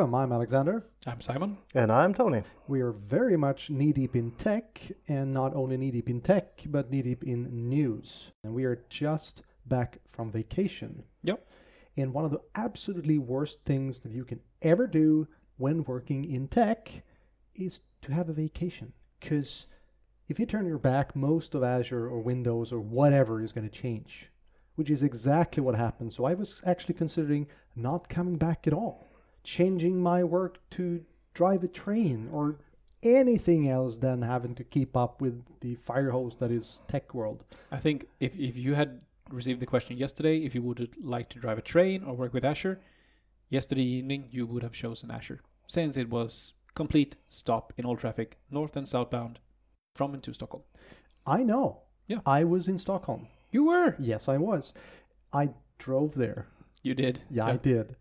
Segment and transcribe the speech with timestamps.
[0.00, 0.32] Hello and welcome.
[0.32, 0.82] I'm Alexander.
[1.06, 1.58] I'm Simon.
[1.74, 2.42] And I'm Tony.
[2.68, 6.62] We are very much knee deep in tech, and not only knee deep in tech,
[6.64, 8.32] but knee deep in news.
[8.42, 11.02] And we are just back from vacation.
[11.22, 11.46] Yep.
[11.98, 15.28] And one of the absolutely worst things that you can ever do
[15.58, 17.02] when working in tech
[17.54, 18.94] is to have a vacation.
[19.20, 19.66] Because
[20.28, 23.78] if you turn your back, most of Azure or Windows or whatever is going to
[23.78, 24.30] change,
[24.76, 26.14] which is exactly what happened.
[26.14, 29.09] So I was actually considering not coming back at all,
[29.42, 31.04] changing my work to
[31.34, 32.56] drive a train or
[33.02, 37.44] anything else than having to keep up with the fire hose that is tech world.
[37.70, 39.00] I think if, if you had
[39.30, 42.44] received the question yesterday, if you would like to drive a train or work with
[42.44, 42.80] Azure,
[43.48, 48.38] yesterday evening you would have chosen Azure, since it was complete stop in all traffic,
[48.50, 49.38] north and southbound,
[49.94, 50.62] from and to Stockholm.
[51.26, 51.82] I know.
[52.06, 52.20] Yeah.
[52.26, 53.28] I was in Stockholm.
[53.50, 53.96] You were.
[53.98, 54.72] Yes, I was.
[55.32, 56.46] I drove there.
[56.82, 57.20] You did.
[57.30, 57.96] Yeah, I did.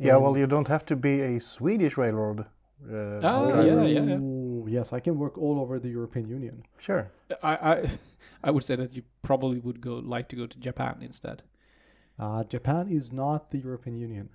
[0.00, 2.46] Yeah, well, you don't have to be a Swedish railroad.
[2.90, 3.62] Uh, Ah, driver.
[3.66, 4.16] yeah, yeah, yeah.
[4.16, 6.62] Ooh, yes, I can work all over the European Union.
[6.78, 7.10] Sure.
[7.42, 7.88] I, I
[8.44, 11.42] I would say that you probably would go like to go to Japan instead.
[12.18, 14.28] Uh, Japan is not the European Union.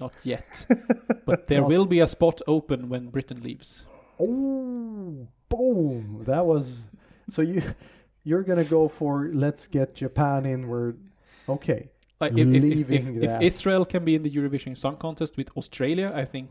[0.00, 0.64] Not yet,
[1.26, 3.84] but there Not- will be a spot open when Britain leaves.
[4.20, 6.22] Oh, boom!
[6.26, 6.84] That was
[7.28, 7.62] so you.
[8.24, 10.68] You're gonna go for let's get Japan in.
[10.68, 10.94] Where
[11.48, 13.42] okay, Like if, if, if, if, if.
[13.42, 16.50] Israel can be in the Eurovision Song Contest with Australia, I think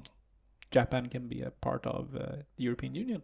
[0.72, 2.20] Japan can be a part of uh,
[2.56, 3.22] the European Union.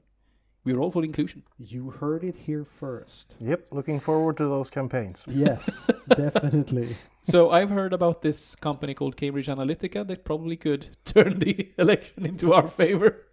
[0.65, 1.43] We're all for inclusion.
[1.57, 3.35] you heard it here first.
[3.39, 5.25] Yep, looking forward to those campaigns.
[5.27, 6.95] Yes, definitely.
[7.21, 12.25] So I've heard about this company called Cambridge Analytica that probably could turn the election
[12.25, 13.25] into our favor.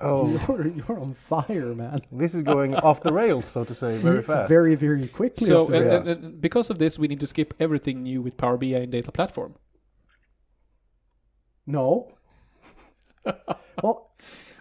[0.00, 2.00] Oh, You're you're on fire, man.
[2.12, 4.48] this is going off the rails, so to say, very fast.
[4.48, 5.46] Very very quickly.
[5.46, 6.06] So off the and, rails.
[6.08, 8.92] and, and because of this, we need to skip everything new with Power BI and
[8.92, 9.54] Data Platform.
[11.66, 12.12] no.
[13.82, 14.10] well,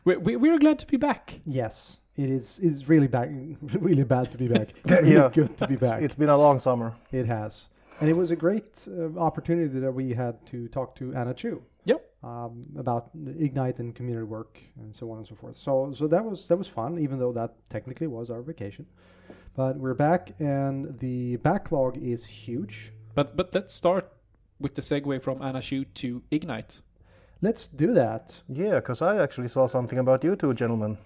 [0.06, 1.40] We, we, we're glad to be back.
[1.46, 2.60] yes, it is.
[2.64, 3.58] It's really bad.
[3.80, 4.70] Really bad to be back.
[4.86, 5.30] Yeah.
[5.34, 6.02] good to be It's- back.
[6.02, 6.94] It's been a long summer.
[7.12, 7.68] It has.
[8.00, 11.62] And it was a great uh, opportunity that we had to talk to Anna Chu.
[12.26, 12.32] Yep.
[12.32, 13.10] Um, about
[13.40, 15.56] Ignite and community work and so on and so forth.
[15.56, 18.86] So so that was that was fun, even though that technically was our vacation.
[19.56, 22.92] But we're back and the backlog is huge.
[23.14, 24.12] But but let's start
[24.60, 26.82] with the segue from Anna Chu to Ignite.
[27.42, 28.42] Let's do that.
[28.50, 30.98] Yeah, because I actually saw something about you two gentlemen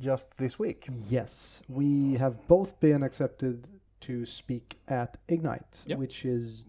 [0.00, 0.86] just this week.
[1.08, 3.66] Yes, we have both been accepted
[4.00, 5.98] to speak at Ignite, Yep.
[5.98, 6.66] which is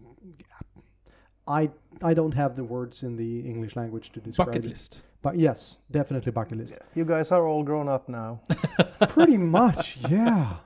[1.58, 1.70] I
[2.10, 4.68] I don't have the words in the English language to describe Bucket it.
[4.68, 5.02] list.
[5.22, 6.74] But yes, definitely bucket list.
[6.94, 8.40] You guys are all grown up now,
[9.08, 10.56] Pretty much, yeah.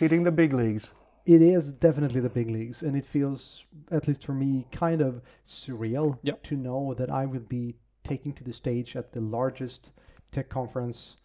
[0.00, 0.90] hitting the big leagues.
[1.26, 5.20] It is definitely the big leagues, and it feels, at least for me, kind of
[5.46, 6.42] surreal Yep.
[6.48, 9.90] to know that I will be taking to the stage at the largest
[10.32, 11.18] tech conference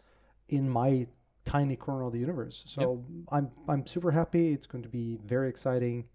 [0.50, 1.08] in my
[1.46, 2.64] tiny corner of the universe.
[2.68, 4.54] So I'm I'm super happy.
[4.54, 6.06] It's going to be very exciting,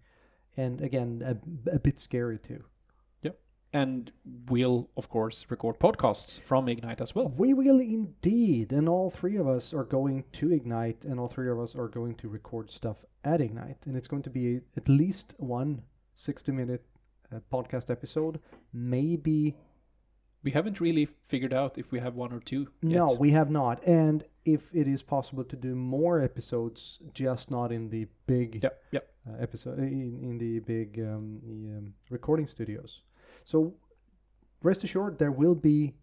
[0.55, 1.35] and again a,
[1.77, 2.63] a bit scary too.
[3.73, 4.11] And
[4.49, 7.29] we'll, of course, record podcasts from Ignite as well.
[7.37, 11.49] We will indeed, and all three of us are going to Ignite, and all three
[11.49, 14.89] of us are going to record stuff at Ignite, and it's going to be at
[14.89, 15.83] least one
[16.17, 16.83] 60-minute
[17.33, 18.41] uh, podcast episode,
[18.73, 19.55] maybe.
[20.43, 22.67] We haven't really figured out if we have one or two.
[22.81, 27.71] No, we have not, and if it is possible to do more episodes, just not
[27.71, 29.13] in the big Yep, yep.
[29.29, 33.03] uh, episode in, in the big um, the, um, recording studios.
[33.45, 33.73] So
[34.63, 35.93] rest assured, there will be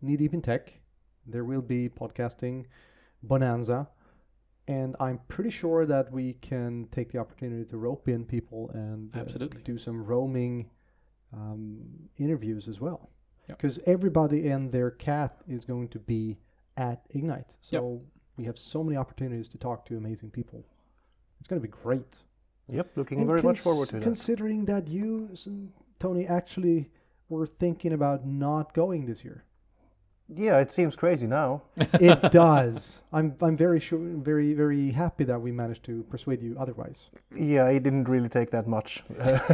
[0.00, 0.80] knee deep in tech.
[1.26, 2.66] There will be podcasting
[3.22, 3.88] bonanza,
[4.68, 9.10] and I'm pretty sure that we can take the opportunity to rope in people and
[9.16, 9.62] uh, Absolutely.
[9.62, 10.68] do some roaming
[11.32, 11.78] um,
[12.18, 13.10] interviews as well.
[13.48, 13.58] Yep.
[13.58, 16.38] Because everybody and their cat is going to be
[16.76, 18.02] at Ignite, so
[18.36, 20.66] we have so many opportunities to talk to amazing people.
[21.40, 22.18] It's going to be great.
[22.68, 24.02] Yep, looking And very much forward to that.
[24.02, 25.46] Considering that you, s-
[26.04, 26.90] Tony, actually
[27.30, 29.42] were thinking about not going this year.
[30.28, 31.62] Yeah, it seems crazy now.
[31.76, 33.00] It does.
[33.10, 37.08] I'm I'm very sure, very very happy that we managed to persuade you otherwise.
[37.34, 39.02] Yeah, it didn't really take that much.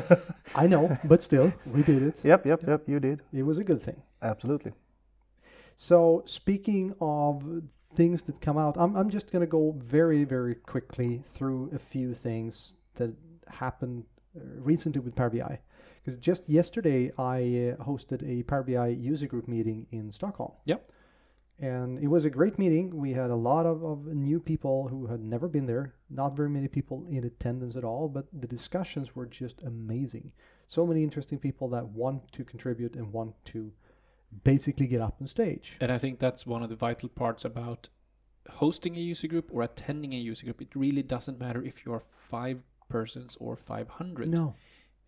[0.63, 2.25] I know, but still, we did it.
[2.25, 3.23] yep, yep, yep, you did.
[3.33, 4.03] It was a good thing.
[4.21, 4.73] Absolutely.
[5.77, 7.45] So speaking of
[7.95, 12.13] things that come out, I'm I'm just gonna go very very quickly through a few
[12.13, 13.15] things that
[13.47, 14.03] happened
[14.37, 15.61] uh, recently with Power BI.
[16.03, 20.53] Because just yesterday I uh, hosted a Power BI user group meeting in Stockholm.
[20.65, 20.91] Yep.
[21.59, 22.97] And it was a great meeting.
[22.97, 25.95] We had a lot of, of new people who had never been there.
[26.09, 30.33] Not very many people in attendance at all, but the discussions were just amazing.
[30.67, 33.73] So many interesting people that want to contribute and want to
[34.43, 35.77] basically get up on stage.
[35.81, 37.91] And I think that's one of the vital parts about
[38.49, 40.63] hosting a user group or attending a user group.
[40.63, 44.29] It really doesn't matter if you're five persons or 500.
[44.29, 44.55] No.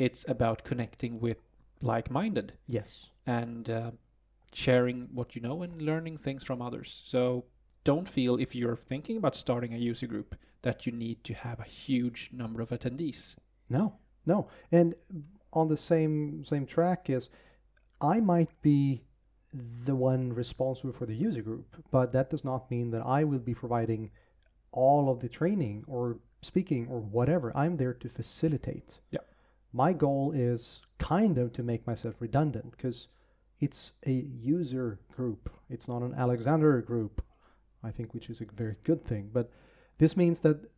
[0.07, 1.39] It's about connecting with
[1.81, 3.11] like minded Yes.
[3.27, 3.91] and uh,
[4.53, 7.03] sharing what you know and learning things from others.
[7.05, 7.45] So
[7.85, 10.31] don't feel if you're thinking about starting a user group
[10.63, 13.37] that you need to have a huge number of attendees.
[13.69, 13.85] No,
[14.27, 14.39] no.
[14.71, 14.95] And
[15.53, 17.29] on the same same track is
[18.01, 19.03] I might be
[19.85, 23.39] the one responsible for the user group, but that does not mean that I will
[23.51, 24.11] be providing
[24.73, 27.53] all of the training or speaking or whatever.
[27.63, 29.01] I'm there to facilitate.
[29.11, 29.21] Yeah.
[29.73, 33.09] My goal is kind of to make myself redundant because
[33.61, 35.51] it's a user group.
[35.71, 37.23] It's not an Alexander group,
[37.83, 39.31] I think, which is a very good thing.
[39.33, 39.51] But
[39.99, 40.71] this means that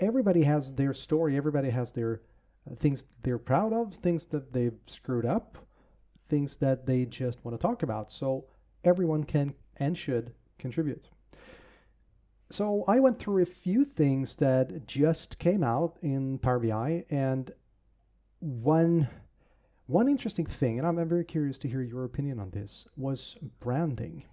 [0.00, 2.22] everybody has their story, everybody has their
[2.70, 5.58] uh, things they're proud of, things that they've screwed up,
[6.28, 8.12] things that they just want to talk about.
[8.12, 8.44] So
[8.84, 11.08] everyone can and should contribute.
[12.50, 17.52] So I went through a few things that just came out in Power BI, and
[18.40, 19.08] one
[19.88, 24.24] one interesting thing, and I'm, very curious to hear your opinion on this, was branding.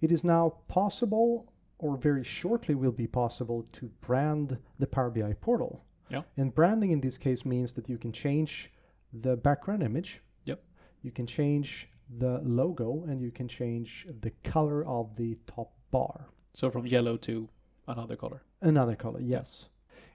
[0.00, 5.34] It is now possible, or very shortly will be possible, to brand the Power BI
[5.34, 5.84] portal.
[6.08, 6.22] Yeah.
[6.36, 8.72] And branding in this case means that you can change
[9.12, 10.20] the background image.
[10.46, 10.60] Yep.
[11.02, 16.26] You can change the logo and you can change the color of the top bar.
[16.54, 17.48] So from yellow to
[17.86, 18.42] another color.
[18.62, 19.68] Another color, yes.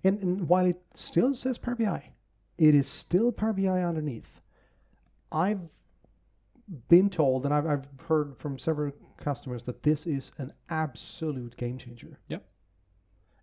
[0.03, 2.11] And, and while it still says Power BI,
[2.61, 4.39] it is still Power BI underneath.
[5.31, 5.61] I've
[6.89, 11.79] been told, and I've, I've heard from several customers, that this is an absolute game
[11.79, 12.19] changer.
[12.27, 12.45] Yep.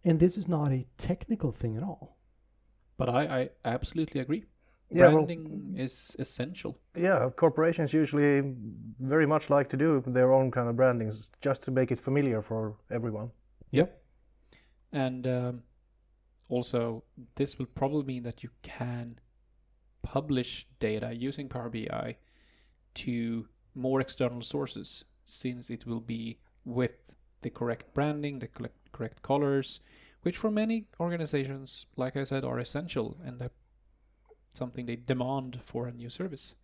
[0.04, 2.16] And this is not a technical thing at all.
[2.96, 4.44] But I, I absolutely agree.
[4.90, 6.78] Yeah, well, Branding is essential.
[6.96, 8.54] yeah, corporations usually
[9.00, 12.40] very much like to do their own kind of brandings just to make it familiar
[12.40, 13.32] for everyone.
[13.72, 14.00] Yep.
[14.92, 15.62] And um,
[16.48, 17.04] also,
[17.34, 19.18] this will probably mean that you can
[20.02, 22.16] publish data using Power BI
[22.94, 26.96] to more external sources, since it will be with
[27.42, 28.48] the correct branding, the
[28.92, 29.80] correct colors,
[30.22, 33.52] which for many organizations, like I said, are essential and that
[34.52, 36.54] something they demand for a new service.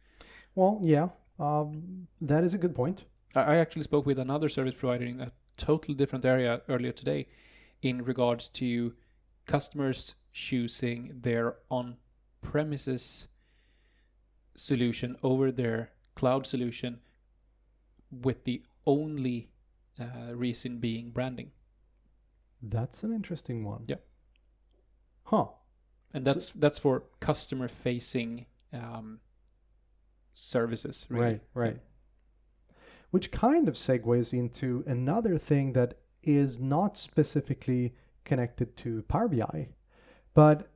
[0.55, 1.09] Well, yeah,
[1.39, 3.05] um, that is a good point.
[3.35, 7.29] I I actually spoke with another service provider in a totally different area earlier today
[7.83, 8.95] in regards to
[9.47, 11.97] customers choosing their on
[12.43, 13.29] premises
[14.57, 17.01] solution over their cloud solution
[18.11, 19.51] with the only
[20.01, 21.51] uh, reason being branding.
[22.63, 23.85] That's an interesting one.
[23.87, 23.97] Yeah.
[25.25, 25.47] Huh.
[26.13, 29.21] And So- that's that's for customer facing um,
[30.33, 31.07] services.
[31.09, 31.25] Really.
[31.25, 31.77] Right, right.
[33.11, 37.95] Which kind of segues into another thing that is not specifically
[38.25, 39.69] connected to Power BI,
[40.35, 40.69] but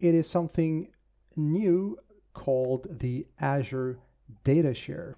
[0.00, 0.88] it is something
[1.36, 1.98] new
[2.34, 3.98] called the Azure
[4.44, 5.16] Data Share.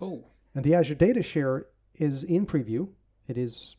[0.00, 0.24] Oh,
[0.54, 2.88] And the Azure Data Share is in preview.
[3.26, 3.76] It is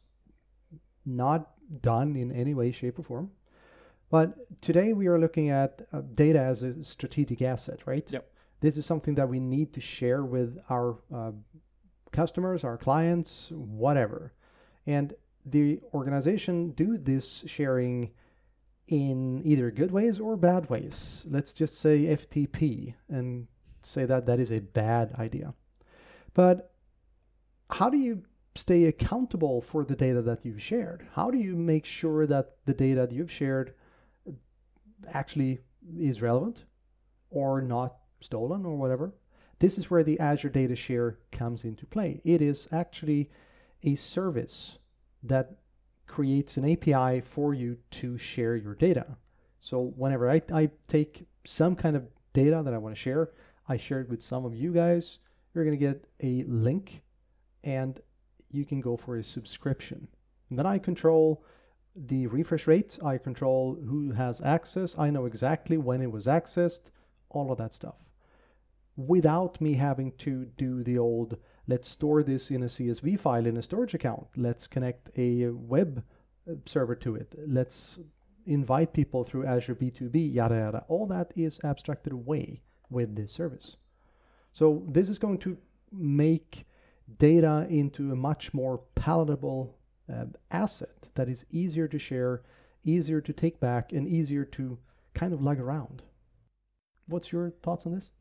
[1.06, 3.32] not done in any way, shape, or form.
[4.10, 8.08] But today we are looking at uh, data as a strategic asset, right?
[8.12, 8.32] Yep.
[8.62, 11.32] This is something that we need to share with our uh,
[12.12, 14.34] customers, our clients, whatever.
[14.86, 15.14] And
[15.46, 18.12] the organization do this sharing
[18.88, 21.26] in either good ways or bad ways.
[21.30, 23.48] Let's just say FTP and
[23.84, 25.54] say that that is a bad idea.
[26.34, 26.72] But
[27.70, 28.24] how do you
[28.56, 31.08] stay accountable for the data that you've shared?
[31.14, 33.74] How do you make sure that the data that you've shared
[35.12, 35.60] actually
[36.00, 36.66] is relevant
[37.30, 39.14] or not stolen or whatever?
[39.60, 42.22] This is where the Azure Data Share comes into play.
[42.24, 43.30] It is actually
[43.84, 44.80] a service
[45.28, 45.58] that
[46.08, 49.18] creates an API for you to share your data.
[49.60, 53.32] So whenever I, I take some kind of data that I want to share,
[53.68, 55.20] I share it with some of you guys.
[55.54, 57.02] You're going to get a link
[57.64, 58.00] and
[58.52, 60.08] you can go for a subscription.
[60.50, 61.44] And then I control
[61.96, 66.92] the refresh rate, I control who has access, I know exactly when it was accessed,
[67.30, 67.96] all of that stuff.
[68.98, 73.58] Without me having to do the old let's store this in a CSV file in
[73.58, 76.04] a storage account, let's connect a web
[76.50, 78.00] uh, server to it, let's
[78.46, 80.86] invite people through Azure B2B, yada yada.
[80.88, 83.78] All that is abstracted away with this service.
[84.54, 85.58] So this is going to
[85.92, 86.66] make
[87.18, 89.78] data into a much more palatable
[90.12, 92.44] uh, asset that is easier to share,
[92.84, 94.78] easier to take back, and easier to
[95.14, 96.04] kind of lug around.
[97.08, 98.12] What's your thoughts on this?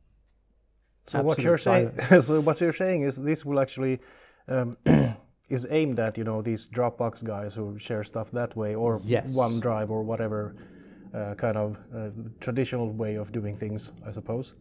[1.07, 3.99] So what you're saying, so what you're saying is this will actually
[4.47, 4.77] um,
[5.49, 9.33] is aimed at you know these Dropbox guys who share stuff that way, or Yes.
[9.35, 10.55] OneDrive or whatever
[11.13, 12.09] uh, kind of uh,
[12.39, 14.53] traditional way of doing things, I suppose.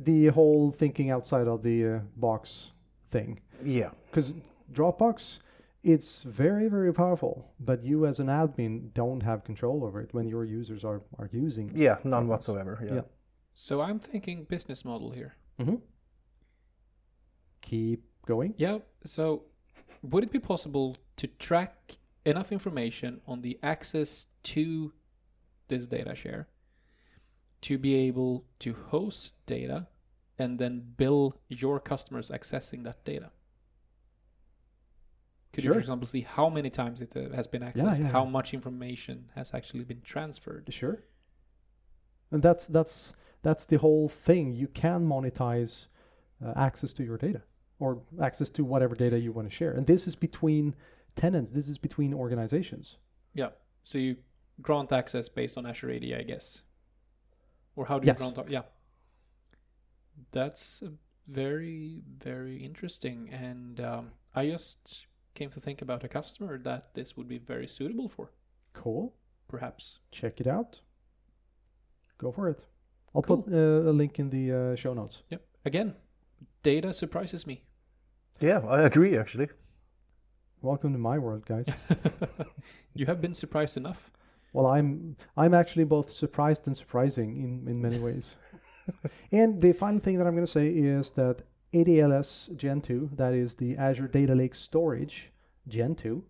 [0.00, 2.72] the whole thinking outside of the uh, box
[3.10, 3.40] thing.
[3.64, 4.32] Yeah, Because
[4.72, 5.38] Dropbox,
[5.84, 10.26] it's very, very powerful, but you as an admin don't have control over it when
[10.28, 12.28] your users are, are using yeah, none Dropbox.
[12.28, 12.82] whatsoever.
[12.84, 12.94] Yeah.
[12.94, 13.00] Yeah.
[13.52, 15.34] So I'm thinking business model here.
[15.60, 15.76] hmm
[17.60, 18.54] Keep going.
[18.56, 18.78] Yeah.
[19.04, 19.44] So
[20.02, 24.92] would it be possible to track enough information on the access to
[25.68, 26.48] this data share
[27.62, 29.86] to be able to host data
[30.38, 33.30] and then bill your customers accessing that data?
[35.52, 38.24] Could you, for example, see how many times it uh, has been accessed, yeah, how
[38.24, 38.30] yeah.
[38.30, 40.72] much information has actually been transferred?
[40.72, 41.02] Sure.
[42.30, 43.12] And that's that's
[43.42, 44.52] that's the whole thing.
[44.54, 45.86] You can monetize
[46.44, 47.42] uh, access to your data
[47.78, 49.72] or access to whatever data you want to share.
[49.72, 50.74] And this is between
[51.16, 51.50] tenants.
[51.50, 52.98] This is between organizations.
[53.34, 53.50] Yeah.
[53.82, 54.16] So you
[54.60, 56.62] grant access based on Azure AD, I guess.
[57.74, 58.20] Or how do Yes.
[58.20, 58.48] you grant?
[58.50, 58.62] Yeah.
[60.30, 60.82] That's
[61.28, 67.16] very very interesting, and um, I just came to think about a customer that this
[67.16, 68.30] would be very suitable for,
[68.74, 69.14] Cool.
[69.48, 70.00] perhaps.
[70.10, 70.80] Check it out.
[72.18, 72.60] Go for it.
[73.14, 73.42] I'll Cool.
[73.42, 75.22] put uh, a link in the uh, show notes.
[75.30, 75.42] Yep.
[75.64, 75.94] Again,
[76.62, 77.62] data surprises me.
[78.40, 79.48] yeah, I agree actually.
[80.60, 81.66] Welcome to my world, guys.
[82.94, 84.10] you have been surprised enough.
[84.52, 88.34] Well, I'm I'm actually both surprised and surprising in, in many ways.
[89.32, 91.42] and the final thing that I'm going to say is that
[91.72, 95.32] ADLS Gen 2, that is the Azure Data Lake Storage
[95.68, 96.22] Gen 2,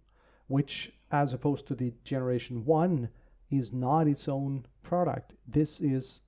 [0.47, 3.09] which as opposed to the Generation 1
[3.51, 5.35] is not its own product.
[5.47, 6.21] This is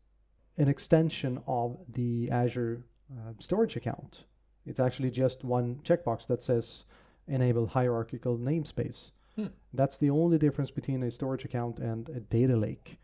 [0.56, 4.24] an extension of the Azure uh, storage account.
[4.66, 6.84] It's actually just one checkbox that says
[7.28, 9.10] enable hierarchical namespace.
[9.36, 9.46] Hmm.
[9.72, 12.98] That's the only difference between a storage account and a data lake.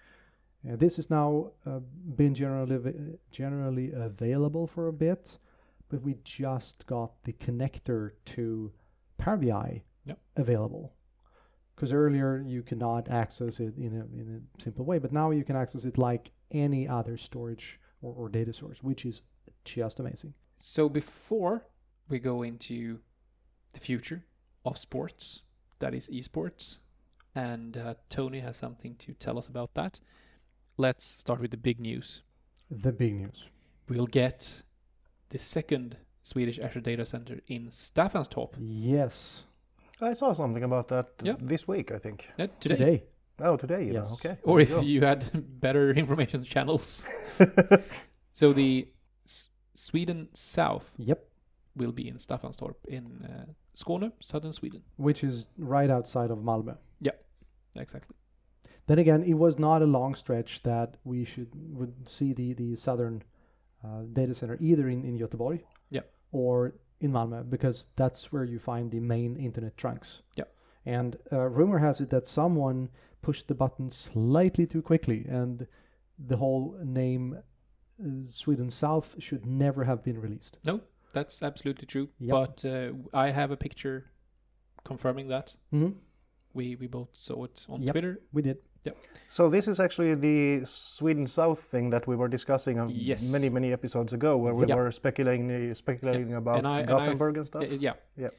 [0.68, 1.80] Uh, this has now uh,
[2.16, 5.38] been generally av- generally available for a bit,
[5.88, 8.72] but we just got the connector to
[9.18, 10.18] Power BI Yep.
[10.36, 10.92] available.
[11.74, 15.30] Because earlier you could not access it in a, in a simple way, but now
[15.30, 19.22] you can access it like any other storage or, or data source, which is
[19.64, 20.34] just amazing.
[20.58, 21.66] So before
[22.08, 22.98] we go into
[23.74, 24.24] the future
[24.64, 25.42] of sports,
[25.78, 26.78] that is esports,
[27.34, 30.00] and uh, Tony has something to tell us about that.
[30.76, 32.22] Let's start with the big news.
[32.70, 33.48] The big news.
[33.88, 34.62] We'll get
[35.30, 39.44] the second Swedish Azure data center in Staffanstorp Yes,
[40.00, 41.34] I saw something about that Yeah.
[41.40, 42.26] this week, I think.
[42.38, 42.76] uh, today.
[42.76, 43.02] today.
[43.42, 43.94] Oh, today, even.
[43.94, 44.12] Yes.
[44.12, 44.36] Okay.
[44.42, 44.80] Or if go.
[44.80, 45.24] you had
[45.60, 47.04] better information channels.
[48.32, 48.88] so the
[49.26, 51.24] S- Sweden South Yep.
[51.76, 53.44] will be in Staffanstorp in uh,
[53.74, 54.82] Skåne, southern Sweden.
[54.96, 56.76] Which is right outside of Malmö.
[57.00, 57.12] Yeah,
[57.76, 58.16] exactly.
[58.86, 62.74] Then again, it was not a long stretch that we should would see the the
[62.76, 63.22] southern
[63.84, 66.02] uh, data center either in in Göteborg, Yeah.
[66.32, 70.22] or in Malmö because that's where you find the main internet trunks.
[70.36, 70.44] Yeah.
[70.84, 72.88] And uh, rumor has it that someone
[73.22, 75.66] pushed the button slightly too quickly, and
[76.18, 77.38] the whole name
[78.02, 80.58] uh, Sweden South should never have been released.
[80.66, 80.80] No,
[81.12, 82.08] that's absolutely true.
[82.18, 82.30] Yep.
[82.30, 84.06] But uh, I have a picture
[84.84, 85.56] confirming that.
[85.70, 85.90] hmm
[86.54, 87.92] We we both saw it on Yep.
[87.92, 88.20] Twitter.
[88.32, 88.58] We did.
[88.84, 88.92] Yeah.
[89.28, 93.30] So this is actually the Sweden South thing that we were discussing um, Yes.
[93.32, 94.76] many many episodes ago, where we Yeah.
[94.76, 97.62] were speculating speculating about And I- and Gothenburg and, stuff.
[97.64, 97.94] Uh, yeah.
[98.16, 98.30] Yeah.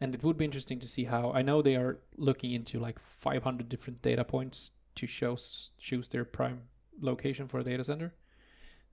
[0.00, 2.98] And it would be interesting to see how I know they are looking into like
[2.98, 5.36] 500 different data points to show
[5.78, 6.62] choose their prime
[7.00, 8.14] location for a data center.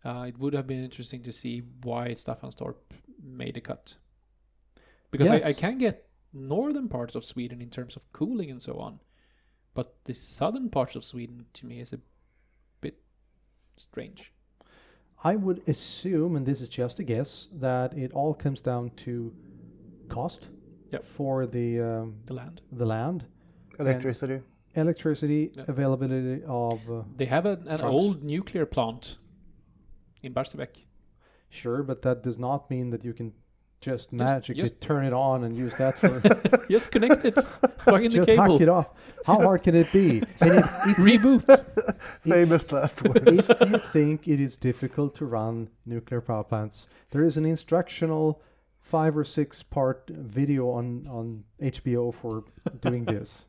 [0.03, 2.75] Uh, it would have been interesting to see why Staffanstorp
[3.23, 3.95] made a cut.
[5.09, 8.77] Because I, I can get northern parts of Sweden in terms of cooling and so
[8.77, 8.99] on,
[9.73, 11.99] but the southern parts of Sweden to me is a
[12.81, 12.99] bit
[13.77, 14.31] strange.
[15.23, 19.33] I would assume, and this is just a guess, that it all comes down to
[20.09, 20.49] cost
[20.91, 21.05] Yep.
[21.05, 22.61] for the um, The land.
[22.71, 23.25] the land,
[23.79, 24.41] Electricity.
[24.75, 25.63] electricity, Yeah.
[25.67, 29.17] availability of uh, They have a, an old nuclear plant
[30.23, 30.85] in Barsebäck.
[31.49, 33.33] sure, but that does not mean that you can
[33.81, 36.19] just Just- magically just- turn it on and use that for
[36.69, 37.35] Just connect it.
[37.77, 38.87] Plug in the just hack it off.
[39.25, 40.23] How hard can it be?
[40.41, 41.65] And if, if, Reboot.
[42.21, 43.47] Famous last words.
[43.49, 48.41] if you think it is difficult to run nuclear power plants, there is an instructional
[48.85, 52.43] five or six part video on on HBO for
[52.81, 53.45] doing this.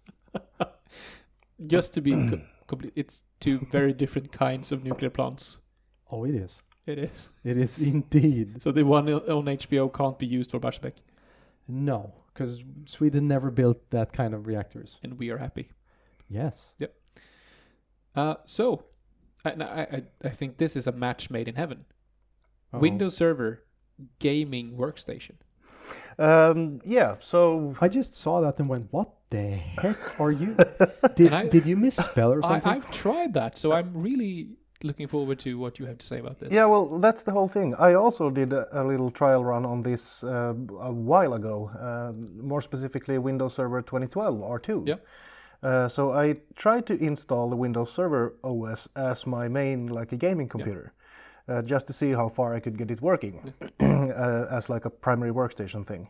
[1.66, 5.59] Just to be co- complete, it's two very different kinds of nuclear plants.
[6.11, 6.62] Oh, it is.
[6.87, 7.31] It is.
[7.45, 8.62] It is indeed.
[8.62, 10.93] So the one on HBO can't be used for Barsebäck,
[11.66, 14.99] No, because Sweden never built that kind of reactors.
[15.02, 15.71] and we are happy.
[16.28, 16.73] Yes.
[18.14, 18.85] Uh, so,
[19.45, 21.85] I, I, I- I think this is a match made in heaven.
[22.73, 22.81] Uh-oh.
[22.81, 23.62] Windows Server
[24.18, 25.34] gaming workstation.
[26.18, 30.56] Um, yeah, so I just saw that and went, "What the heck are you?
[31.14, 34.48] Did, I- did you misspell or something?" I've tried that, so I'm really
[34.82, 36.52] looking forward to what you have to say about this.
[36.52, 37.74] yeah, well, that's the whole thing.
[37.78, 42.12] I also did a, a little trial run on this uh, a while ago, uh,
[42.42, 44.88] more specifically Windows Server 2012 R2.
[44.88, 44.94] Yeah.
[45.62, 50.16] Uh, so I tried to install the Windows Server OS as my main like a
[50.16, 50.92] gaming computer,
[51.48, 54.90] uh, just to see how far I could get it working uh, as like a
[54.90, 56.08] primary workstation thing.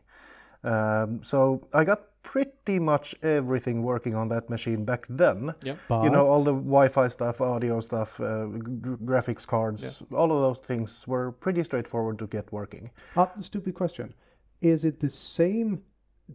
[0.65, 5.55] Um, so I got pretty much everything working on that machine back then.
[5.89, 10.41] but You know, all the Wi-Fi stuff, audio stuff, uh, g- graphics cards, all of
[10.43, 12.91] those things were pretty straightforward to get working.
[13.17, 14.15] Ah, stupid question.
[14.61, 15.83] Is it the same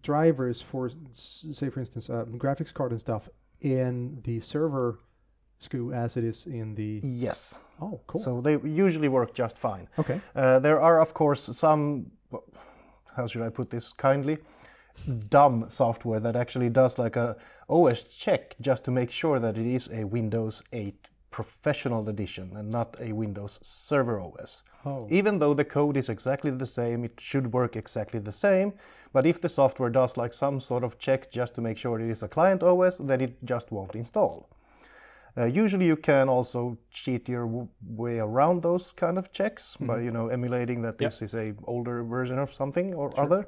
[0.02, 3.28] drivers for, say, for instance, uh, graphics card and stuff
[3.60, 5.00] in the server
[5.62, 7.00] SKU as it is in the?
[7.04, 7.56] Yes.
[7.82, 8.24] Oh, cool.
[8.24, 9.88] So they usually work just fine.
[9.98, 10.22] okay.
[10.36, 12.12] Uh, there are, of course, some,
[13.16, 14.38] how should I put this kindly,
[15.30, 17.36] dumb software that actually does like a
[17.70, 22.70] OS check just to make sure that it is a Windows 8 professional edition and
[22.70, 24.64] not a Windows Server OS.
[24.86, 28.74] Oh, Even though the code is exactly the same, it should work exactly the same.
[29.14, 32.10] But if the software does like some sort of check just to make sure it
[32.10, 34.50] is a client OS, then it just won't install.
[35.38, 40.00] Uh, usually, you can also cheat your w- way around those kind of checks by
[40.02, 41.08] you know emulating that Yeah.
[41.08, 43.48] this is a older version of something or other.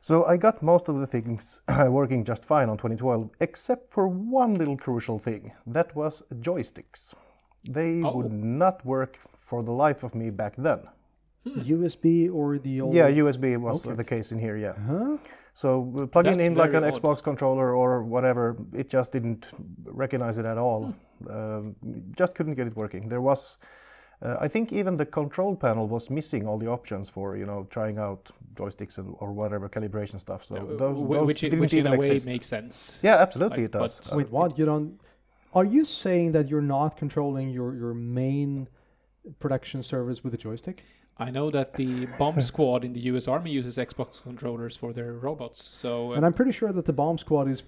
[0.00, 4.54] So I got most of the things working just fine on 2012, except for one
[4.58, 5.52] little crucial thing.
[5.66, 7.14] That was joysticks.
[7.66, 8.16] They Oh.
[8.16, 10.80] would not work for the life of me back then.
[11.46, 12.94] USB or the old?
[12.94, 13.94] Yeah, USB was Okay.
[13.96, 14.56] the case in here.
[14.56, 14.74] Yeah.
[14.86, 15.16] Huh?
[15.56, 16.94] So plugging That's in like an odd.
[17.00, 19.46] Xbox controller or whatever, it just didn't
[19.84, 20.92] recognize it at all.
[21.30, 21.76] Um,
[22.16, 23.08] just couldn't get it working.
[23.08, 23.56] There was,
[24.20, 27.68] uh, I think, even the control panel was missing all the options for you know
[27.70, 30.44] trying out joysticks and, or whatever calibration stuff.
[30.44, 32.26] So Uh, those, wh- those which, didn't which in even a way exist.
[32.26, 32.98] makes sense.
[33.04, 33.94] yeah, absolutely, like, it does.
[33.98, 34.58] but- Uh, Wait, what?
[34.58, 34.98] You don't?
[35.54, 38.66] Are you saying that you're not controlling your your main
[39.38, 40.84] production service with a joystick?
[41.18, 43.28] I know that the bomb squad in the U.S.
[43.28, 45.62] Army uses Xbox controllers for their robots.
[45.62, 47.62] So uh, And I'm pretty sure that the bomb squad is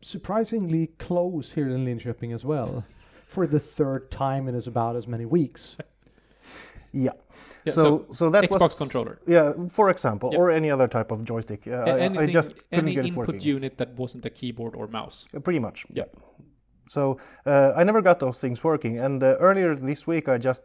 [0.00, 2.84] surprisingly close here in Linköping as well,
[3.26, 5.76] for the third time in as about as many weeks.
[6.92, 7.10] yeah.
[7.64, 9.18] yeah, so, so that Xbox was controller.
[9.26, 10.38] Yeah, for example, Yeah.
[10.38, 11.66] or any other type of joystick.
[11.66, 13.40] Uh, A- I, I anything- just couldn't any get it input working.
[13.42, 15.26] unit that wasn't a keyboard or mouse.
[15.36, 15.84] Uh, Pretty much.
[15.92, 16.04] Yeah.
[16.88, 20.62] So uh, I never got those things working, and uh, earlier this week I just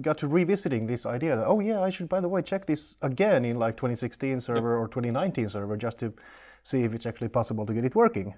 [0.00, 1.36] got to revisiting this idea.
[1.36, 4.76] That, oh yeah, I should by the way check this again in like 2016 server
[4.76, 6.12] or 2019 server just to
[6.62, 8.34] see if it's actually possible to get it working.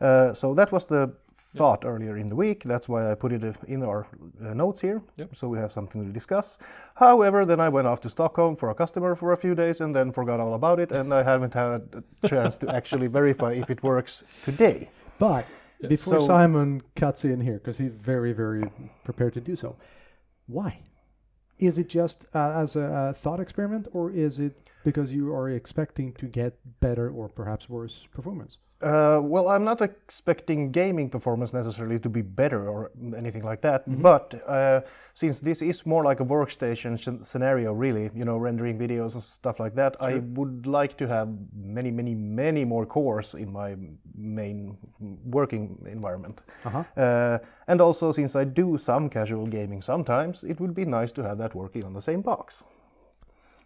[0.00, 1.12] Uh, so that was the
[1.56, 2.62] thought earlier in the week.
[2.64, 4.06] That's why I put it uh, in our
[4.44, 5.34] uh, notes here, Yep.
[5.34, 6.58] so we have something to discuss.
[6.94, 9.94] However, then I went off to Stockholm for a customer for a few days and
[9.94, 13.68] then forgot all about it, and I haven't had a chance to actually verify if
[13.68, 14.90] it works today.
[15.18, 15.44] But
[15.88, 18.64] before so- Simon cuts in here, because he's very, very
[19.04, 19.76] prepared to do so,
[20.46, 20.80] why?
[21.58, 25.50] Is it just uh, as a, a thought experiment, or is it because you are
[25.50, 28.58] expecting to get better or perhaps worse performance?
[28.82, 33.82] Uh, well, I'm not expecting gaming performance necessarily to be better or anything like that.
[34.02, 34.80] But uh,
[35.12, 39.60] since this is more like a workstation scenario, really, you know, rendering videos and stuff
[39.60, 43.76] like that, I would like to have many, many, many more cores in my
[44.16, 44.78] main
[45.26, 46.40] working environment.
[46.64, 46.84] Uh-huh.
[46.96, 47.38] Uh,
[47.68, 51.36] and also, since I do some casual gaming sometimes, it would be nice to have
[51.36, 52.64] that working on the same box.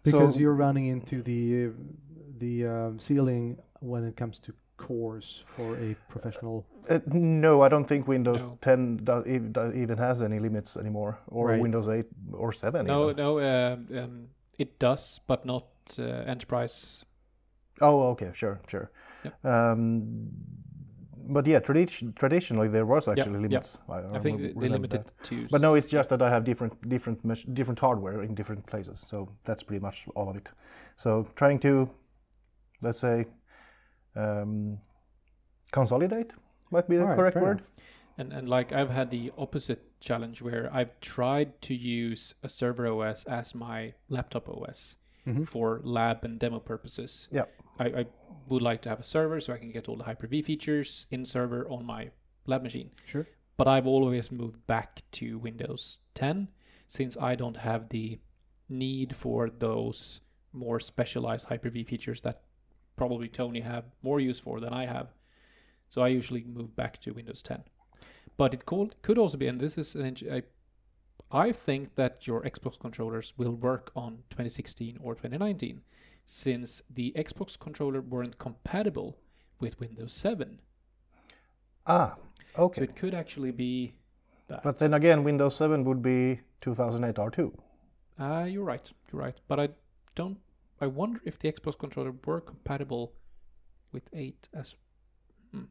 [0.05, 1.71] Because So- you're running into the uh,
[2.39, 6.65] the uh, ceiling when it comes to cores for a professional.
[6.89, 8.57] Uh, no, I don't think Windows No.
[8.61, 11.61] 10 do, ev- even has any limits anymore, or Right.
[11.61, 12.85] Windows 8 or 7.
[12.85, 13.15] No, even.
[13.23, 14.27] no, um, um,
[14.59, 15.65] it does, but not
[15.97, 17.05] uh, enterprise.
[17.81, 18.91] Oh, okay, sure, sure.
[19.43, 20.27] Um,
[21.27, 23.47] but yeah, tradi- traditionally there was actually yeah.
[23.47, 23.77] limits.
[23.89, 25.23] I, I remember- think they limited that.
[25.23, 25.47] to.
[25.49, 29.03] But no, it's just that I have different, different, different hardware in different places.
[29.07, 30.49] So that's pretty much all of it.
[30.97, 31.89] So trying to,
[32.81, 33.25] let's say,
[34.15, 34.77] um,
[35.71, 36.31] consolidate
[36.71, 37.57] might be the right, correct word.
[37.59, 37.67] enough.
[38.17, 42.87] And and like I've had the opposite challenge where I've tried to use a server
[42.87, 44.95] OS as my laptop OS
[45.27, 45.45] Mhm.
[45.47, 47.27] for lab and demo purposes.
[47.31, 47.45] Yeah.
[47.79, 48.05] I, I
[48.47, 51.25] would like to have a server so I can get all the Hyper-V features in
[51.25, 52.09] server on my
[52.45, 52.91] lab machine.
[53.05, 53.27] Sure.
[53.57, 56.49] But I've always moved back to Windows 10
[56.87, 58.19] since I don't have the
[58.69, 60.21] need for those
[60.53, 62.41] more specialized Hyper-V features that
[62.95, 65.13] probably Tony have more use for than I have.
[65.89, 67.63] So I usually move back to Windows 10.
[68.37, 70.43] But it could, could also be, and this is an, I,
[71.31, 75.81] I think that your Xbox controllers will work on 2016 or 2019,
[76.25, 79.17] since the Xbox controller weren't compatible
[79.59, 80.59] with Windows 7.
[81.87, 82.15] Ah,
[82.57, 82.81] okay.
[82.81, 83.93] So it could actually be
[84.47, 84.63] that.
[84.63, 87.53] but then again, Windows 7 would be 2008 R2.
[88.17, 88.91] Uh, you're right.
[89.11, 89.39] You're right.
[89.47, 89.69] But I
[90.15, 90.37] don't.
[90.81, 93.13] I wonder if the Xbox controller were compatible
[93.91, 94.75] with 8 as.
[95.51, 95.65] Hmm.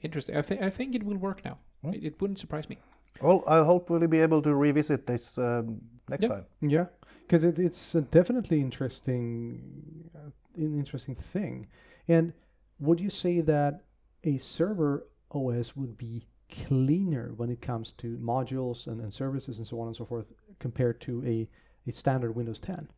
[0.00, 0.36] Interesting.
[0.36, 1.58] I think I think it will work now.
[1.82, 1.94] Hmm.
[1.94, 2.78] It, it wouldn't surprise me.
[3.20, 5.80] Well, I hope we'll hopefully be able to revisit this um,
[6.12, 6.28] next Yeah.
[6.28, 6.46] time.
[6.60, 6.86] Yeah,
[7.22, 11.66] because it, it's a definitely interesting, uh, an interesting thing.
[12.06, 12.32] And
[12.78, 13.82] would you say that
[14.24, 16.26] a server OS would be
[16.66, 20.26] cleaner when it comes to modules and, and services and so on and so forth
[20.58, 21.48] compared to a,
[21.88, 22.88] a standard Windows 10?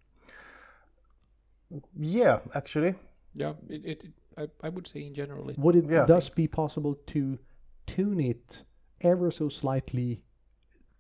[1.98, 2.94] Yeah, actually.
[3.34, 3.54] Yeah.
[3.68, 3.84] It.
[3.84, 5.48] it, it I, I would say in general.
[5.50, 6.06] It, Would it Yeah.
[6.06, 7.38] thus be possible to
[7.86, 8.64] tune it
[9.00, 10.22] ever so slightly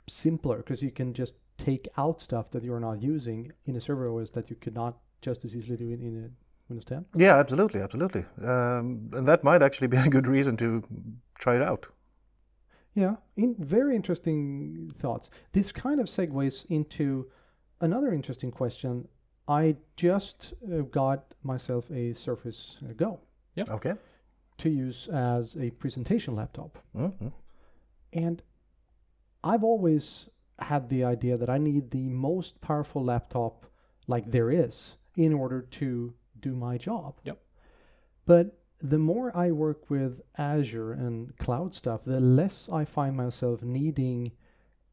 [0.08, 0.58] simpler?
[0.58, 4.30] Because you can just take out stuff that you're not using in a server OS
[4.30, 6.30] that you could not just as easily do in, in a
[6.68, 7.04] Windows 10?
[7.16, 8.24] Yeah, absolutely, absolutely.
[8.42, 10.82] Um, and that might actually be a good reason to
[11.38, 11.86] try it out.
[12.94, 15.28] Yeah, in, very interesting thoughts.
[15.52, 17.26] This kind of segues into
[17.80, 19.08] another interesting question.
[19.48, 23.20] I just uh, got myself a Surface Go
[23.68, 23.94] Okay.
[24.58, 26.78] to use as a presentation laptop.
[26.96, 27.28] Mm-hmm.
[28.12, 28.42] And
[29.42, 33.66] I've always had the idea that I need the most powerful laptop
[34.06, 37.20] like there is in order to do my job.
[37.24, 37.38] Yep.
[38.26, 43.62] But the more I work with Azure and cloud stuff, the less I find myself
[43.62, 44.32] needing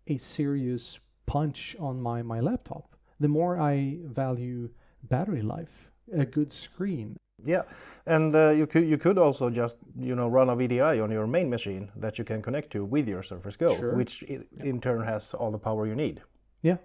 [0.08, 2.96] a serious punch on my, my laptop.
[3.20, 4.70] The more I value
[5.04, 7.18] battery life, a good screen.
[7.46, 7.64] Yeah,
[8.06, 11.28] and uh, you could you could also just you know run a VDI on your
[11.28, 13.96] main machine that you can connect to with your Surface Go, Sure.
[13.96, 16.22] which i- in turn has all the power you need.
[16.62, 16.78] Yeah.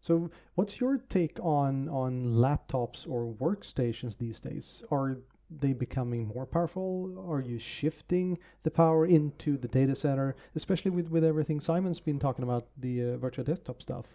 [0.00, 4.82] So, what's your take on on laptops or workstations these days?
[4.90, 5.18] Are
[5.50, 7.22] they becoming more powerful?
[7.28, 12.18] Are you shifting the power into the data center, especially with with everything Simon's been
[12.18, 14.06] talking about the uh, virtual desktop stuff?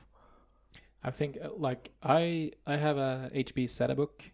[1.04, 4.32] I think uh, like I I have a HP ZBook,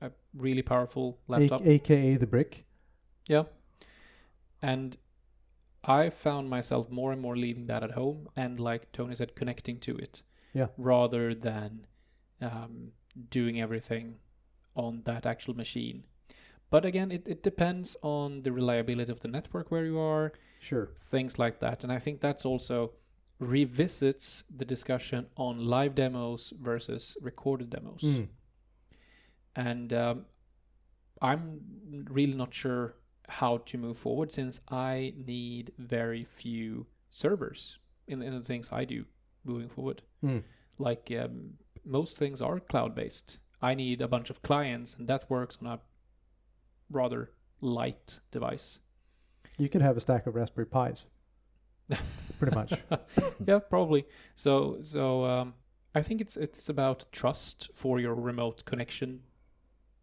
[0.00, 1.60] a really powerful laptop.
[1.62, 2.64] A- AKA the brick.
[3.28, 3.44] Yeah.
[4.62, 4.96] And
[5.84, 9.78] I found myself more and more leaving that at home and, like Tony said, connecting
[9.80, 10.22] to it.
[10.52, 10.66] Yeah.
[10.76, 11.86] Rather than
[12.42, 12.92] um,
[13.30, 14.16] doing everything
[14.74, 16.04] on that actual machine.
[16.70, 20.90] But again, it, it depends on the reliability of the network where you are, Sure.
[21.00, 21.82] things like that.
[21.82, 22.92] And I think that's also
[23.40, 28.28] revisits the discussion on live demos versus recorded demos Mm.
[29.56, 30.24] And um,
[31.20, 31.60] I'm
[32.08, 32.94] really not sure
[33.28, 38.84] how to move forward since I need very few servers in, in the things I
[38.84, 39.04] do
[39.44, 40.02] moving forward.
[40.24, 40.42] Mm.
[40.78, 43.38] Like um, most things are cloud based.
[43.62, 45.80] I need a bunch of clients, and that works on a
[46.90, 48.78] rather light device.
[49.58, 51.98] You could have a stack of Raspberry Pis,
[52.38, 52.72] pretty much.
[53.46, 54.06] yeah, probably.
[54.34, 55.54] So so um,
[55.94, 59.20] I think it's it's about trust for your remote connection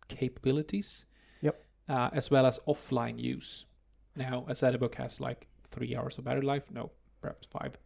[0.08, 1.06] capabilities.
[1.42, 1.64] Yep.
[1.90, 3.66] Uh, as well as offline use.
[4.16, 6.64] Now, a ZBook has like three hours of battery life.
[6.72, 6.92] No,
[7.22, 7.78] perhaps five.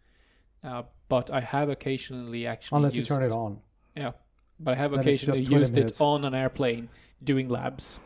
[0.63, 3.59] Uh, but I have occasionally actually Unless you turn it on.
[3.95, 4.11] Yeah,
[4.59, 5.99] but I have Then occasionally used minutes.
[5.99, 6.89] it on an airplane
[7.23, 7.99] doing labs,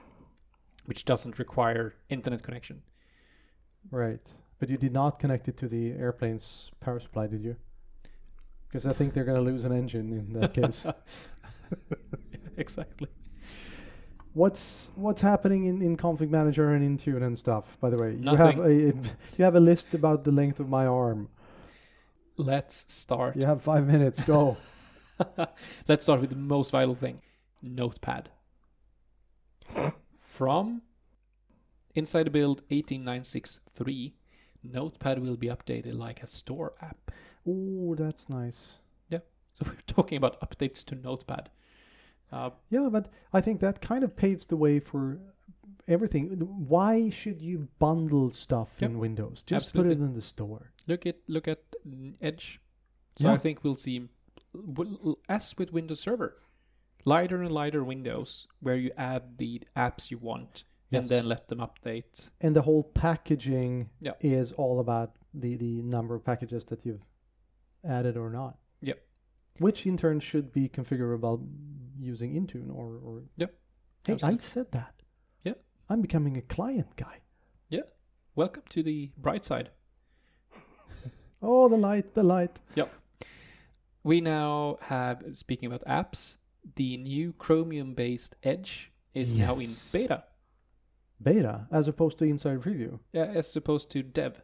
[0.86, 2.82] which doesn't require internet connection.
[3.92, 4.26] Right.
[4.58, 7.58] But you did not connect it to the airplane's power supply, did you?
[8.68, 10.86] Because I think they're going to lose an engine in that case.
[12.58, 13.10] exactly.
[14.36, 17.78] What's what's happening in, in config manager and Intune and stuff?
[17.80, 18.64] By the way, you have Nothing.
[18.64, 18.68] a
[19.38, 21.30] you have a list about the length of my arm.
[22.36, 23.38] Let's start.
[23.38, 24.20] You have five minutes.
[24.20, 24.58] Go.
[25.88, 27.22] Let's start with the most vital thing
[27.64, 28.30] Notepad.
[30.20, 30.82] From
[31.94, 34.16] Inside the Build 18963,
[34.64, 37.10] Notepad will be updated like a store app.
[37.48, 38.80] Oh, that's nice.
[39.10, 39.20] Yeah.
[39.54, 41.50] So we're talking about updates to Notepad.
[42.32, 45.20] Uh, Yeah, but I think that kind of paves the way for
[45.88, 46.30] everything.
[46.68, 49.44] Why should you bundle stuff in Windows?
[49.46, 50.72] Just put it in the store.
[50.88, 51.60] look at look at
[52.22, 52.60] Edge.
[53.18, 53.34] So Yeah.
[53.34, 54.08] I think we'll see,
[55.30, 56.38] as with Windows Server,
[57.06, 61.02] lighter and lighter windows where you add the apps you want Yes.
[61.04, 62.30] and then let them update.
[62.42, 64.14] And the whole packaging Yeah.
[64.20, 67.04] is all about the the number of packages that you've
[67.84, 68.58] added or not.
[69.58, 69.64] Yeah.
[69.64, 71.46] which in turn should be configurable
[72.00, 73.54] using Intune or, or Yep,
[74.06, 74.40] Hey, absolutely.
[74.40, 74.94] I said that.
[75.44, 75.54] Yeah.
[75.90, 77.20] I'm becoming a client guy.
[77.70, 77.82] Yeah.
[78.36, 79.70] Welcome to the bright side.
[81.42, 82.60] Oh, the light, the light.
[82.76, 82.92] Yep.
[84.04, 86.38] We now have, speaking about apps,
[86.76, 90.24] the new Chromium based Edge is now in beta,
[91.22, 93.00] Beta, as opposed to inside preview.
[93.14, 94.42] uh, as opposed to dev.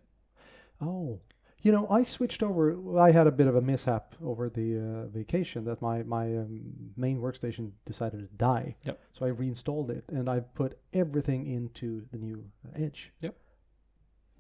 [0.80, 1.22] Oh,
[1.62, 3.00] you know, I switched over.
[3.00, 6.62] I had a bit of a mishap over the uh, vacation that my my um,
[6.98, 8.76] main workstation decided to die.
[8.86, 9.00] Yep.
[9.14, 13.12] So I reinstalled it and I put everything into the new uh, Edge.
[13.20, 13.36] Yep.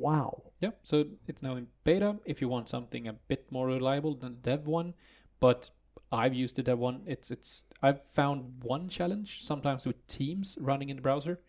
[0.02, 0.42] Wow.
[0.62, 4.34] Yep, so it's now in beta if you want something a bit more reliable than
[4.34, 4.96] the dev one.
[5.40, 5.70] But
[6.12, 7.04] I've used the dev one.
[7.06, 11.40] It's it's I've found one challenge sometimes with Teams running in the browser.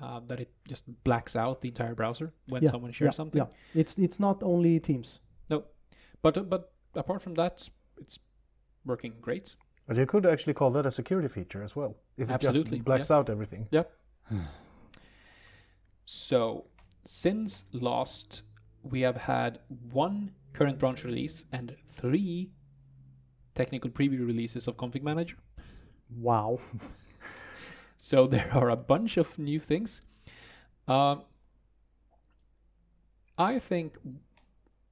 [0.00, 3.42] Uh, that it just blacks out the entire browser when Yeah, someone shares yeah, something.
[3.42, 3.80] Yeah.
[3.80, 5.20] It's it's not only Teams.
[5.50, 5.64] No,
[6.22, 8.18] but uh, but apart from that, it's
[8.86, 9.56] working great.
[9.86, 11.96] But you could actually call that a security feature as well.
[12.16, 13.68] If it Absolutely, just blacks out everything.
[13.72, 13.92] Yep.
[16.06, 16.64] So,
[17.04, 18.42] since last,
[18.82, 19.60] we have had
[19.92, 22.50] one current branch release and three
[23.54, 25.36] technical preview releases of Config Manager.
[26.16, 26.58] Wow.
[28.02, 30.00] So there are a bunch of new things.
[30.88, 31.22] Um,
[33.36, 33.98] I think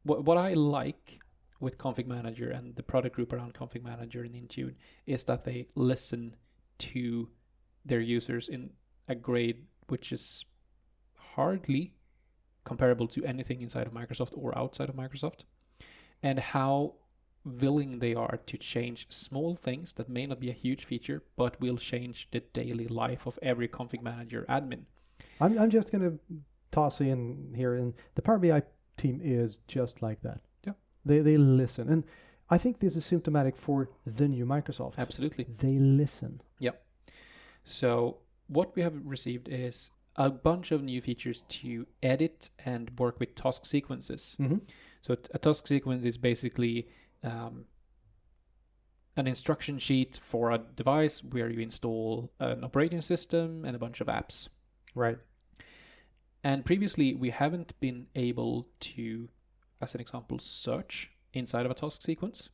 [0.03, 1.21] what what I like
[1.59, 4.75] with Config Manager and the product group around Config Manager and Intune
[5.07, 6.37] is that they listen
[6.79, 7.29] to
[7.85, 8.71] their users in
[9.09, 10.45] a grade which is
[11.35, 11.95] hardly
[12.65, 15.45] comparable to anything inside of Microsoft or outside of Microsoft,
[16.23, 16.95] and how
[17.49, 21.61] willing they are to change small things that may not be a huge feature but
[21.61, 24.83] will change the daily life of every config manager admin.
[25.41, 26.15] I'm I'm just gonna
[26.71, 28.63] toss in here, and the Power BI
[28.97, 30.41] team is just like that.
[30.67, 30.75] Yeah.
[31.05, 32.05] They they listen, and
[32.51, 34.99] I think this is symptomatic for the new Microsoft.
[34.99, 35.45] Absolutely.
[35.45, 36.41] They listen.
[36.59, 36.77] Yeah.
[37.65, 43.21] So what we have received is a bunch of new features to edit and work
[43.21, 44.37] with task sequences.
[44.41, 44.57] Mm-hmm.
[45.03, 46.89] So a task sequence is basically
[47.23, 47.65] um,
[49.17, 54.01] an instruction sheet for a device where you install an operating system and a bunch
[54.01, 54.49] of apps.
[54.95, 55.19] Right.
[56.45, 59.29] And previously, we haven't been able to,
[59.81, 62.51] as an example, search inside of a task sequence.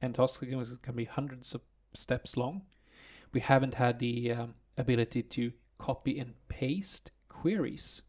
[0.00, 1.62] And task sequences can be hundreds of
[1.94, 2.62] steps long.
[3.32, 8.02] We haven't had the um, ability to copy and paste queries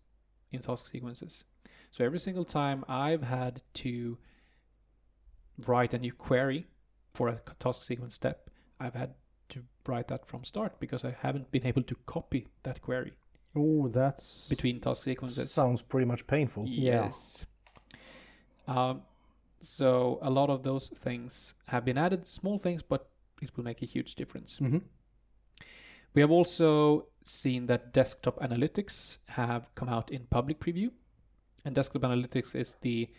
[0.52, 1.44] in task sequences.
[1.92, 4.18] So every single time I've had to
[5.66, 6.68] write a new query
[7.14, 9.14] for a task sequence step, I've had
[9.50, 13.14] to write that from start because I haven't been able to copy that query
[13.56, 15.52] Oh, that's between task sequences.
[15.52, 16.66] Sounds pretty much painful.
[16.68, 17.06] Yeah.
[17.06, 17.46] Yes.
[18.68, 19.04] Um,
[19.62, 23.10] so a lot of those things have been added, small things, but
[23.42, 24.58] it will make a huge difference.
[24.58, 24.80] hmm
[26.14, 30.92] We have also seen that desktop analytics have come out in public preview,
[31.64, 33.10] and desktop analytics is the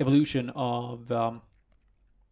[0.00, 1.42] evolution of um,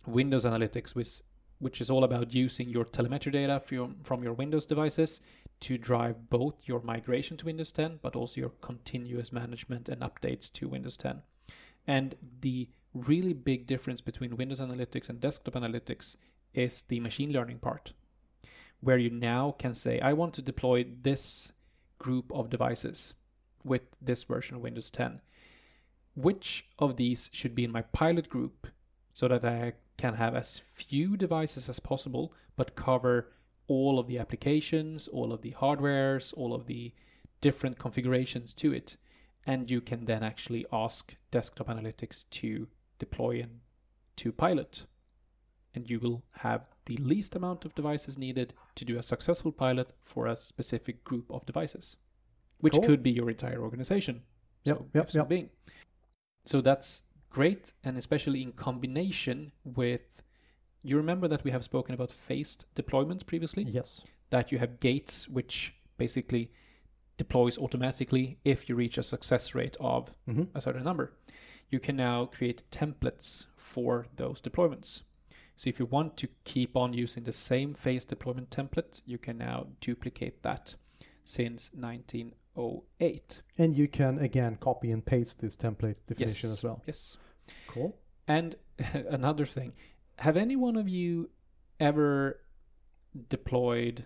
[0.08, 1.22] Windows Analytics, which
[1.60, 5.20] which is all about using your telemetry data from, from your Windows devices
[5.60, 10.52] to drive both your migration to Windows 10, but also your continuous management and updates
[10.52, 11.20] to Windows 10.
[11.86, 16.16] And the really big difference between Windows Analytics and Desktop Analytics
[16.54, 17.92] is the machine learning part,
[18.80, 21.52] where you now can say, I want to deploy this
[21.98, 23.14] group of devices
[23.64, 25.20] with this version of Windows 10.
[26.14, 28.68] Which of these should be in my pilot group
[29.18, 33.32] so that I can have as few devices as possible, but cover
[33.66, 36.92] all of the applications, all of the hardwares, all of the
[37.40, 38.96] different configurations to it.
[39.44, 42.68] And you can then actually ask Desktop Analytics to
[43.00, 43.58] deploy and
[44.18, 44.84] to pilot.
[45.74, 49.94] And you will have the least amount of devices needed to do a successful pilot
[50.04, 51.96] for a specific group of devices,
[52.60, 52.84] which Cool.
[52.84, 54.22] could be your entire organization.
[54.62, 55.28] Yep, so, yep, if yep.
[55.28, 55.50] being.
[56.44, 60.00] So that's great, and especially in combination with.
[60.84, 63.64] You remember that we have spoken about phased deployments previously?
[63.64, 64.00] Yes.
[64.30, 66.52] That you have gates which basically
[67.16, 71.12] deploys automatically if you reach a success rate of hmm a certain number.
[71.68, 75.02] You can now create templates for those deployments.
[75.56, 79.36] So if you want to keep on using the same phase deployment template, you can
[79.38, 80.76] now duplicate that
[81.24, 81.70] since
[82.58, 83.42] 1908.
[83.58, 86.58] And you can again copy and paste this template definition Yes.
[86.58, 86.82] as well.
[86.86, 87.16] Yes.
[87.68, 87.96] Cool.
[88.26, 88.56] And
[89.08, 89.72] another thing,
[90.18, 91.30] have any one of you
[91.80, 92.40] ever
[93.28, 94.04] deployed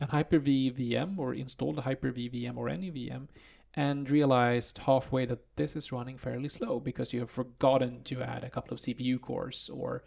[0.00, 3.28] an Hyper-V VM or installed a Hyper-V VM or any VM
[3.74, 8.42] and realized halfway that this is running fairly slow because you have forgotten to add
[8.44, 10.04] a couple of CPU cores or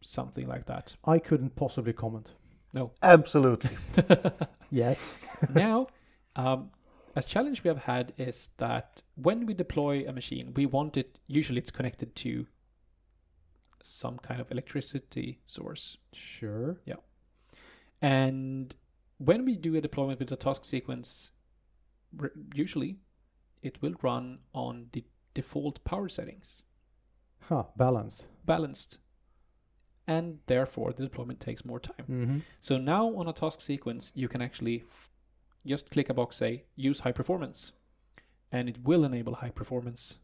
[0.00, 0.94] something like that.
[1.04, 2.32] I couldn't possibly comment.
[2.72, 2.92] No.
[3.02, 3.70] Absolutely.
[4.70, 5.16] Yes.
[5.54, 5.86] now,
[6.36, 6.70] um,
[7.16, 11.18] a challenge we have had is that when we deploy a machine, we want it,
[11.26, 12.46] usually it's connected to
[13.82, 15.96] some kind of electricity source.
[16.12, 16.80] Sure.
[16.84, 16.96] Yeah.
[18.02, 18.74] And
[19.18, 21.30] when we do a deployment with a task sequence,
[22.54, 22.98] usually
[23.62, 26.62] it will run on the default power settings,
[27.40, 27.64] Huh.
[27.76, 28.24] Balanced.
[28.44, 28.98] balanced.
[30.06, 32.06] And therefore, the deployment takes more time.
[32.10, 32.38] Mm-hmm.
[32.60, 34.84] So now on a task sequence, you can actually
[35.68, 37.72] just click a box, say use high performance,
[38.50, 40.18] and it will enable high performance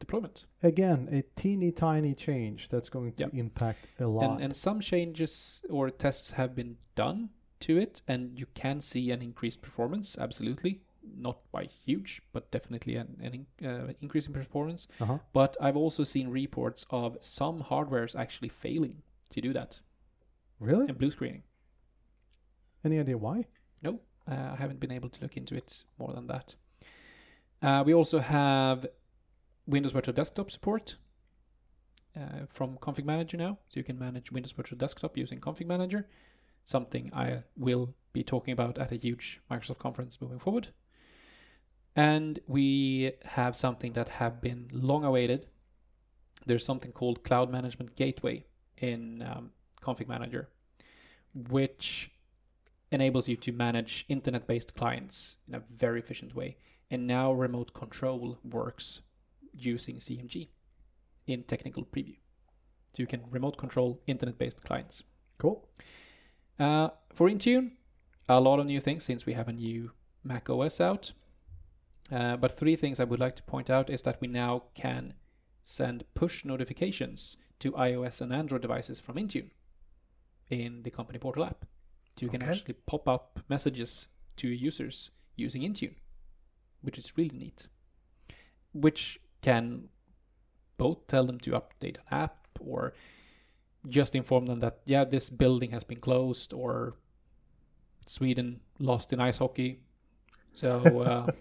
[0.00, 0.46] deployment.
[0.62, 3.40] Again, a teeny tiny change that's going to Yeah.
[3.40, 4.24] impact a lot.
[4.34, 9.12] And, and some changes or tests have been done to it, and you can see
[9.12, 10.80] an increased performance, absolutely.
[11.16, 14.88] Not by huge, but definitely an, an in, uh, increase in performance.
[15.00, 15.18] uh-huh.
[15.32, 19.80] But I've also seen reports of some hardwares actually failing to do that
[20.60, 20.86] Really?
[20.88, 21.42] and blue screening.
[22.84, 23.46] Any idea why?
[23.82, 26.54] No, I haven't been able to look into it more than that.
[27.60, 28.86] Uh, we also have
[29.66, 30.96] Windows Virtual Desktop support
[32.16, 36.08] uh, from Config Manager now, so you can manage Windows Virtual Desktop using Config Manager.
[36.64, 40.68] Something I will be talking about at a huge Microsoft conference moving forward.
[41.94, 45.46] And we have something that have been long awaited.
[46.46, 48.44] There's something called Cloud Management Gateway
[48.78, 49.50] in um,
[49.82, 50.48] Config Manager,
[51.34, 52.10] which
[52.92, 56.56] enables you to manage internet based clients in a very efficient way.
[56.90, 59.00] And now remote control works
[59.54, 60.48] using CMG
[61.26, 62.18] in technical preview.
[62.92, 65.02] So you can remote control internet based clients.
[65.38, 65.66] Cool.
[66.58, 67.72] Uh, for Intune,
[68.28, 69.90] a lot of new things since we have a new
[70.22, 71.12] Mac OS out.
[72.10, 75.14] Uh, but three things I would like to point out is that we now can
[75.64, 79.50] send push notifications to iOS and Android devices from Intune
[80.50, 81.64] in the company portal app.
[82.16, 82.50] So you can Okay.
[82.52, 85.96] actually pop up messages to your users using Intune,
[86.82, 87.68] which is really neat.
[88.72, 89.88] Which can
[90.78, 92.92] both tell them to update an app or
[93.88, 96.94] just inform them that yeah this building has been closed or
[98.06, 99.80] Sweden lost in ice hockey.
[100.52, 101.32] So uh,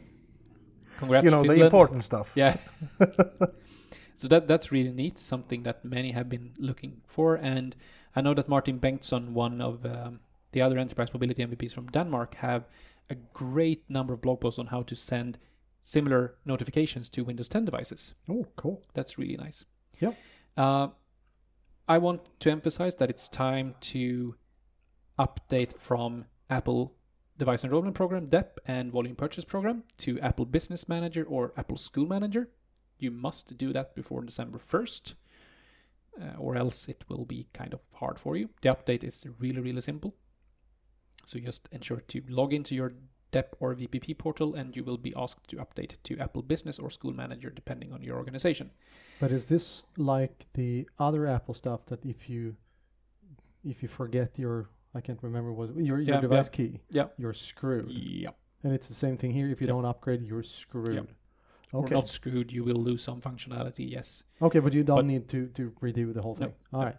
[0.98, 2.32] congrats, you know, the important stuff.
[2.36, 2.58] Yeah.
[4.16, 5.18] so that that's really neat.
[5.18, 7.76] Something that many have been looking for, and
[8.16, 10.20] I know that Martin Bengtsson, one of um,
[10.52, 12.68] the other enterprise mobility MVPs from Denmark, have
[13.10, 15.38] a great number of blog posts on how to send
[15.84, 18.14] similar notifications to Windows 10 devices.
[18.30, 18.84] Oh, cool.
[18.94, 19.66] That's really nice.
[20.00, 20.18] Yep.
[20.58, 20.88] Uh,
[21.88, 24.36] I want to emphasize that it's time to
[25.20, 26.96] update from Apple
[27.38, 32.06] Device Enrollment Program, DEP, and Volume Purchase Program to Apple Business Manager or Apple School
[32.06, 32.50] Manager.
[33.00, 35.16] You must do that before December 1st,
[36.22, 38.50] uh, or else it will be kind of hard for you.
[38.62, 40.14] The update is really, really simple.
[41.26, 42.94] So just ensure to log into your
[43.32, 46.90] DEP or VPP portal, and you will be asked to update to Apple Business or
[46.90, 48.72] School Manager depending on your organization.
[49.20, 52.56] But is this like the other Apple stuff that if you
[53.64, 57.08] if you forget your I can't remember was your your Yeah, device key, Yeah.
[57.18, 57.90] you're screwed.
[57.92, 58.32] Yeah.
[58.64, 59.50] And it's the same thing here.
[59.50, 59.74] If you Yeah.
[59.74, 61.08] don't upgrade, you're screwed.
[61.74, 61.96] Or Okay.
[61.96, 64.24] not screwed, you will lose some functionality, yes.
[64.42, 66.54] Okay, but you don't But- need to to redo the whole No, thing.
[66.74, 66.86] All no.
[66.88, 66.98] right.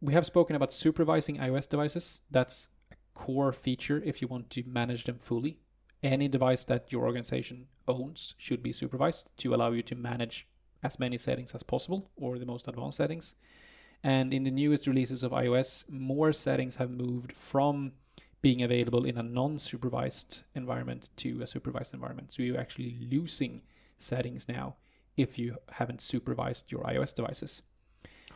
[0.00, 2.20] We have spoken about supervising iOS devices.
[2.30, 2.68] That's
[3.14, 5.58] core feature if you want to manage them fully.
[6.02, 10.48] Any device that your organization owns should be supervised to allow you to manage
[10.82, 13.34] as many settings as possible or the most advanced settings.
[14.02, 17.92] And in the newest releases of iOS, more settings have moved from
[18.40, 22.32] being available in a non supervised environment to a supervised environment.
[22.32, 23.62] So you're actually losing
[23.98, 24.74] settings now
[25.16, 27.62] if you haven't supervised your iOS devices.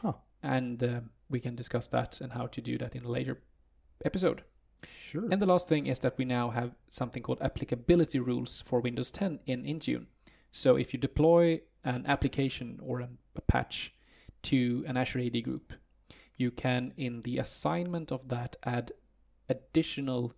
[0.01, 0.13] Huh.
[0.43, 3.41] And uh, we can discuss that and how to do that in a later
[4.05, 4.45] episode.
[4.99, 5.29] Sure.
[5.31, 9.11] And the last thing is that we now have something called applicability rules for Windows
[9.11, 10.07] 10 in Intune.
[10.51, 13.95] So if you deploy an application or an, a patch
[14.43, 15.73] to an Azure AD group,
[16.37, 18.93] you can, in the assignment of that, add
[19.49, 20.35] additional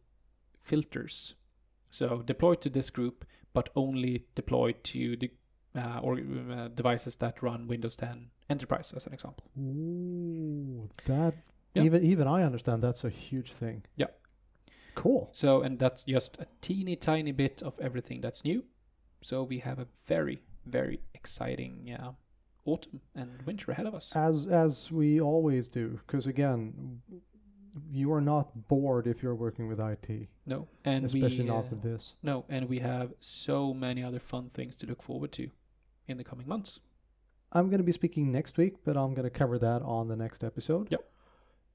[0.62, 1.34] filters.
[1.90, 5.30] So deploy to this group, but only deploy to the
[5.74, 9.44] uh, or uh, devices that run Windows 10 Enterprise, as an example.
[9.58, 11.34] Ooh, that
[11.74, 11.82] Yeah.
[11.84, 13.84] even even I understand that's a huge thing.
[13.96, 14.06] Yeah.
[14.98, 15.28] Cool.
[15.32, 18.64] So, and that's just a teeny tiny bit of everything that's new.
[19.20, 22.12] So we have a very, very exciting uh,
[22.64, 24.14] autumn and winter ahead of us.
[24.16, 27.00] As as we always do, because again,
[27.90, 31.68] you are not bored if you're working with IT, no, and especially we, not uh,
[31.70, 32.14] with this.
[32.22, 35.48] no, and we have so many other fun things to look forward to
[36.08, 36.80] in the coming months.
[37.52, 40.16] I'm going to be speaking next week, but I'm going to cover that on the
[40.16, 40.88] next episode.
[40.90, 41.04] Yep.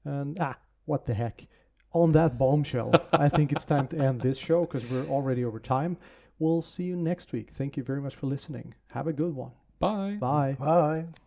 [0.04, 1.46] And ah, what the heck.
[1.94, 5.60] On that bombshell, I think it's time to end this show because we're already over
[5.60, 5.96] time.
[6.38, 7.50] We'll see you next week.
[7.50, 8.74] Thank you very much for listening.
[8.88, 9.52] Have a good one.
[9.78, 10.16] Bye.
[10.20, 10.56] Bye.
[10.58, 11.06] Bye.